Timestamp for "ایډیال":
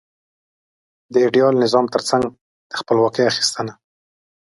1.23-1.55